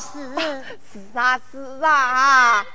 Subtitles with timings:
[0.00, 0.10] 事。
[0.92, 2.64] 是啊是啊。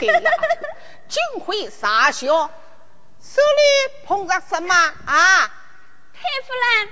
[0.00, 0.30] 给呀，
[1.08, 3.62] 金辉傻笑，手里
[4.06, 5.50] 捧着什么啊？
[6.14, 6.88] 太夫人，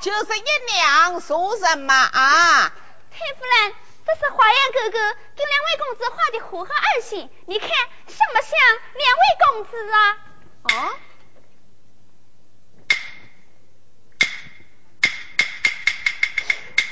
[0.00, 2.72] 就是一娘说什么啊？
[3.10, 3.74] 太夫人，
[4.04, 8.50] 这是花阳哥哥给两位公子画的虎和二心，你看像不像
[8.94, 10.18] 两位公子啊？
[10.62, 10.94] 啊？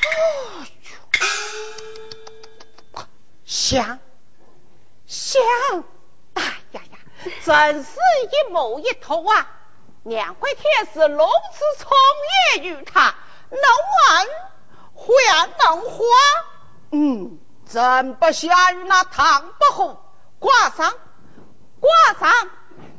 [0.07, 0.67] 哦
[2.95, 3.07] 哟，
[3.45, 3.98] 像
[5.07, 5.43] 像，
[6.35, 6.98] 哎呀呀，
[7.45, 7.91] 真是
[8.31, 9.61] 一模一头啊！
[10.05, 11.91] 两位天是如此宠
[12.53, 13.15] 爱于他，
[13.49, 14.27] 能玩
[14.95, 16.05] 还能花，
[16.93, 19.99] 嗯，真不下于那唐伯虎
[20.39, 20.93] 挂上
[21.81, 22.51] 挂上，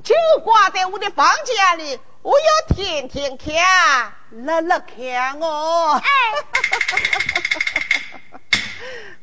[0.03, 6.01] 就挂在我的房间里，我要天天看，乐乐看哦。
[6.03, 6.09] 哎，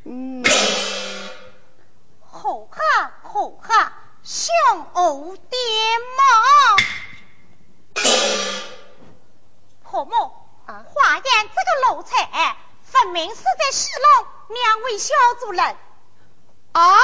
[0.05, 0.45] 嗯，
[2.31, 3.93] 好哈好哈，
[4.23, 4.55] 相
[4.93, 5.59] 偶爹
[6.17, 6.23] 妈。
[9.85, 10.15] 婆母，
[10.67, 14.27] 啊，花园这个奴才，分明是在戏弄
[14.57, 15.77] 两位小主人。
[16.73, 16.95] 啊，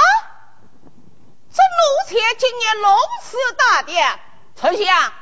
[1.52, 2.84] 这奴才今年如
[3.22, 4.20] 此大胆，
[4.56, 5.12] 丞相，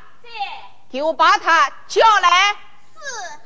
[0.89, 2.53] 给我把他叫来。
[2.53, 3.39] 是。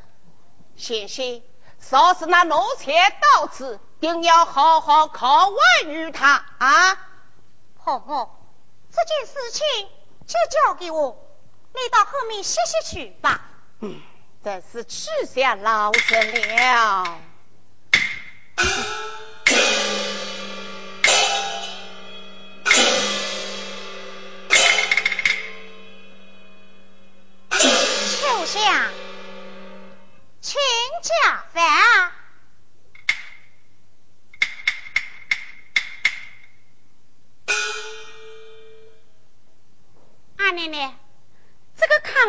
[0.78, 1.44] 先生，
[1.90, 6.98] 若是那奴才到此，定要好好拷问于他啊。
[7.84, 8.30] 婆母，
[8.92, 9.90] 这件事情
[10.28, 11.18] 就交给我。
[11.74, 13.42] 你到后面歇歇去吧。
[13.80, 14.02] 嗯，
[14.44, 17.18] 真是吃下老身了。
[27.50, 28.92] 秋香，
[30.42, 30.60] 请
[31.02, 32.12] 加饭。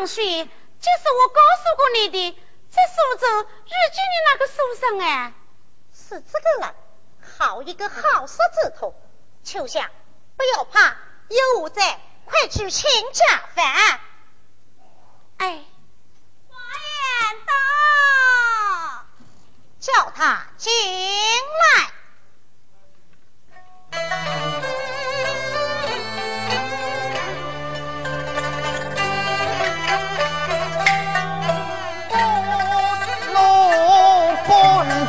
[0.03, 2.37] 这个康水就是我告诉过你的，
[2.71, 5.33] 在苏州日军的那个书生哎，
[5.95, 6.75] 是这个人，
[7.39, 8.95] 好一个好色之徒。
[9.45, 9.89] 秋香，
[10.37, 10.97] 不要怕，
[11.29, 14.01] 有我在，快去请家饭。
[15.37, 15.65] 哎，
[16.49, 16.57] 花
[17.29, 17.53] 言道，
[19.79, 21.92] 叫他进来。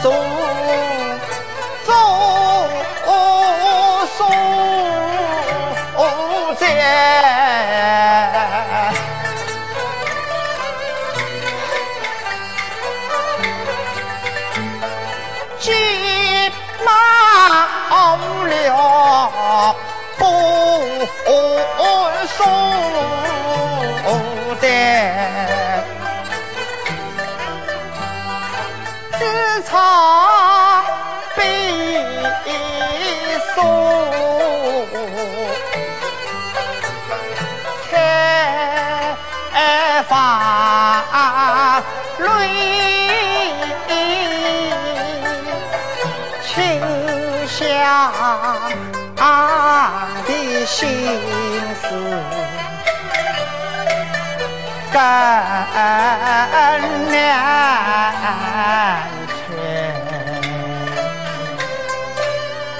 [0.03, 0.42] todo.
[50.21, 50.87] 的心
[51.81, 51.87] 思
[54.91, 54.97] 更
[57.11, 57.13] 难
[59.27, 59.37] 全。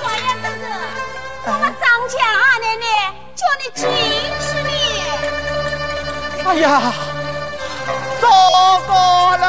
[0.01, 0.63] 花爷哥哥，
[1.45, 2.85] 我们张家二奶奶
[3.36, 3.81] 叫你进
[4.39, 4.71] 去呢。
[6.45, 6.65] 哎呀，
[8.21, 8.24] 糟
[8.88, 8.91] 糕
[9.38, 9.44] 了！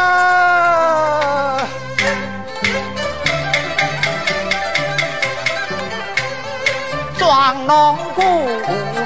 [7.35, 8.23] 装农姑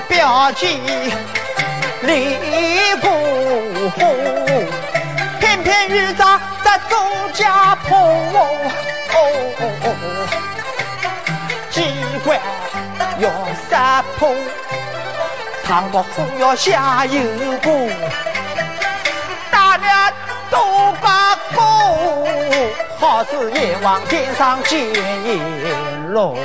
[0.06, 0.78] 表记
[2.02, 2.36] 李
[3.00, 3.08] 姑
[3.96, 4.04] 父，
[5.40, 6.96] 偏偏遇着这周
[7.32, 7.98] 家婆，
[12.22, 12.38] 关
[13.18, 13.30] 要
[13.70, 14.30] 杀破，
[15.64, 17.22] 唐伯虎要下油
[17.64, 17.72] 锅，
[19.50, 20.12] 大娘
[20.50, 22.28] 都把锅，
[23.00, 26.36] 好似阎王天上见阎罗。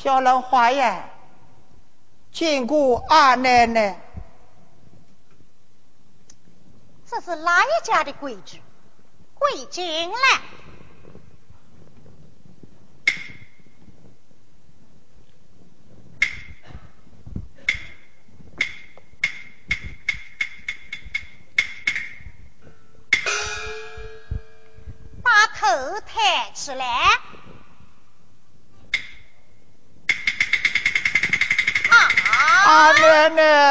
[0.00, 1.10] 小兰花呀，
[2.30, 4.00] 见过二奶奶。
[7.04, 8.62] 这是哪一家的规矩？
[9.34, 10.16] 跪进来！
[25.24, 27.17] 把头抬起来！
[33.28, 33.67] أنا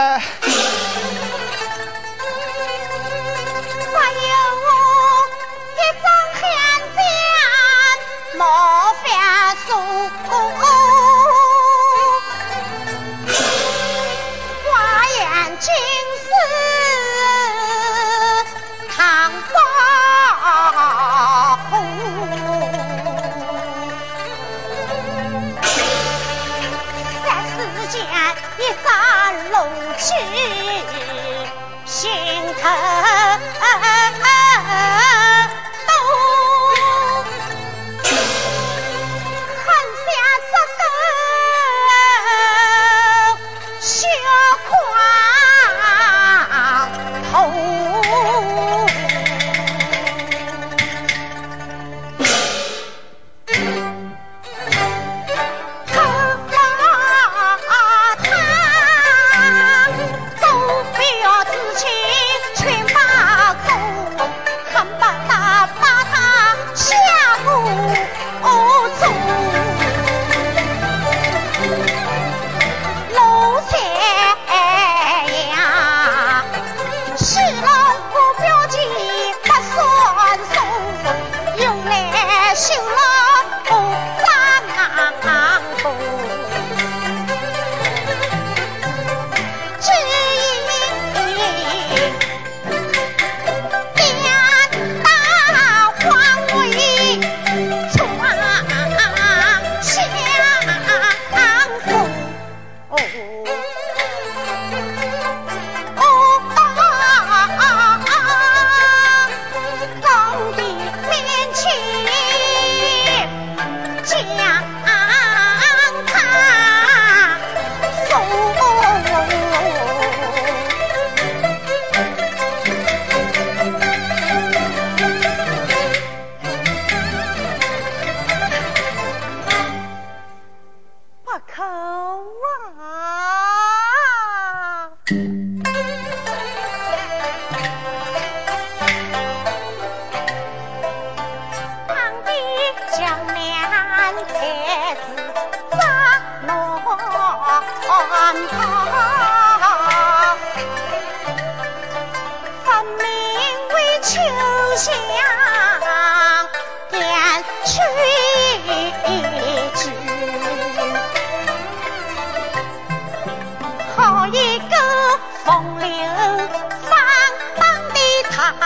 [31.88, 32.12] 心
[32.60, 32.97] 疼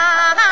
[0.02, 0.51] 啊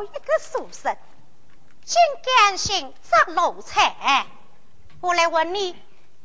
[0.00, 0.06] 二
[5.12, 5.44] 奶奶。
[5.52, 5.76] 你，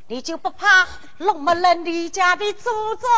[0.07, 3.09] 你就不怕弄没了你家的祖宗？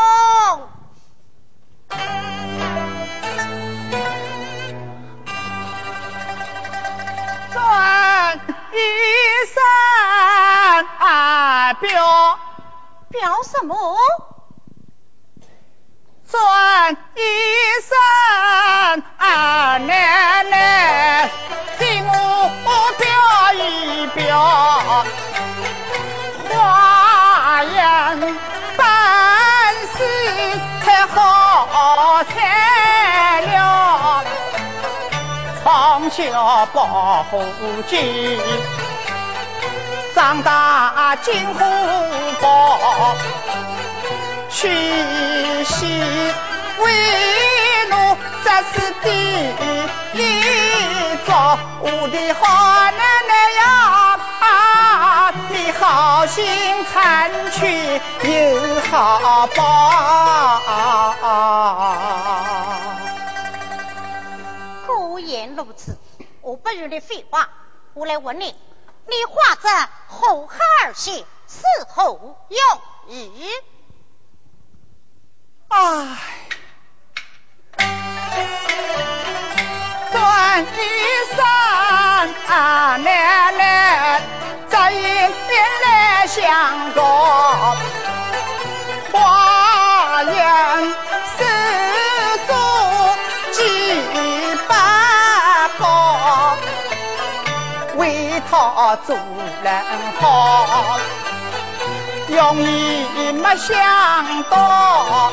[7.53, 8.39] 转
[8.71, 8.77] 一
[9.47, 9.63] 声
[10.99, 12.39] 啊表，
[13.09, 13.97] 表什么？
[36.17, 37.39] 小保护
[37.87, 38.39] 军，
[40.15, 41.59] 长大金虎
[42.41, 43.13] 豹，
[44.49, 44.67] 去
[45.63, 46.01] 西
[46.79, 46.91] 为
[47.91, 49.11] 奴，这是第
[50.15, 50.19] 一
[51.27, 51.59] 招。
[51.81, 52.41] 我的好
[52.89, 52.97] 奶
[53.27, 54.17] 奶呀，
[55.49, 56.43] 你好心
[56.91, 59.61] 参去有好报。
[64.87, 65.97] 果言如此，
[66.47, 67.49] 我不与你废话，
[67.93, 68.45] 我来问你，
[69.05, 69.67] 你画这
[70.07, 72.57] 后汉而写，是否有
[73.09, 73.49] 意？
[75.67, 76.17] 唉，
[80.13, 80.65] 转一
[81.35, 81.45] 山
[82.47, 84.21] 啊，奶奶，
[84.69, 85.31] 再一年
[85.83, 87.46] 来相告，
[98.95, 99.15] 做
[99.63, 99.83] 人
[100.19, 100.99] 好。
[102.29, 105.31] 容易没想到，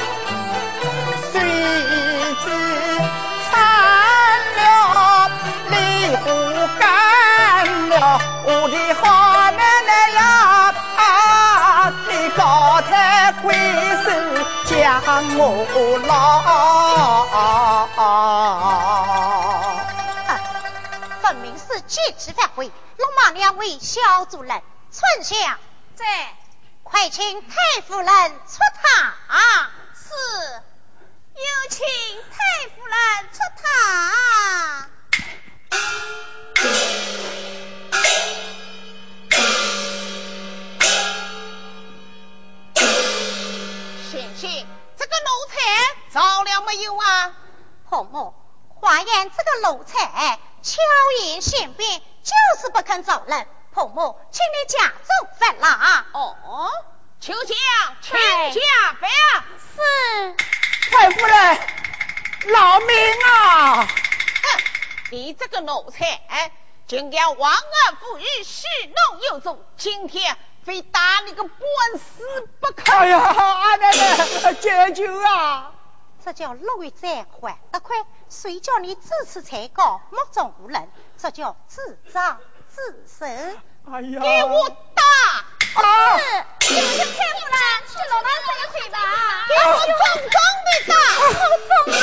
[1.33, 1.41] 谁
[2.45, 2.47] 知
[3.51, 3.53] 惨
[4.57, 5.31] 了，
[5.71, 5.75] 离
[6.17, 6.23] 湖
[6.79, 6.85] 干
[7.89, 9.03] 了，我的好
[9.51, 10.21] 奶奶呀！
[10.97, 13.55] 啊，你高抬贵
[14.05, 14.07] 手
[14.67, 14.73] 将
[15.37, 15.43] 我
[16.07, 16.11] 捞。
[21.23, 22.71] 分明是借题发挥，
[23.05, 25.59] 龙马两位小主人，丞相
[25.95, 26.35] 在。
[26.83, 29.13] 快请太夫人出堂。
[29.95, 30.09] 是，
[31.35, 31.85] 有请
[32.31, 32.97] 太夫人
[33.31, 33.69] 出堂。
[44.11, 45.55] 贤贤，这个奴才
[46.11, 47.35] 着了没有啊？
[47.91, 48.33] 婆母，
[48.69, 50.81] 华言这个奴才巧
[51.23, 53.47] 言善辩，就是不肯走人。
[53.73, 56.07] 婆母，请你家中饭啦。
[56.13, 56.71] 哦，
[57.21, 57.57] 求将，
[58.01, 58.61] 请下
[59.01, 59.11] 饭。
[59.59, 60.37] 是。
[60.91, 61.59] 太夫人，
[62.47, 63.85] 饶命啊！
[63.85, 63.89] 哼，
[65.11, 66.53] 你这个奴才，
[66.87, 71.51] 竟敢忘恩负义，戏弄有主，今天非打你个半
[71.95, 72.93] 死不可！
[72.93, 75.73] 哎呀，阿奶奶，解救啊！
[76.25, 77.97] 这叫路在还得快，
[78.35, 80.91] 谁叫你自持才高，目中无人？
[81.17, 82.41] 这叫自障。
[82.69, 83.57] 自神！
[83.87, 84.21] 哎呀！
[84.21, 85.03] 给我打！
[85.81, 86.19] 啊！
[86.61, 86.73] 你去
[88.11, 88.99] 老大这个腿吧！
[89.47, 89.95] 给我重
[90.29, 90.37] 重
[90.67, 90.93] 的打！
[91.23, 91.39] 好
[91.69, 91.97] 重啊！